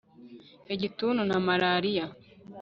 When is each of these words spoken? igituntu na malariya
igituntu 0.73 1.21
na 1.29 1.37
malariya 1.45 2.05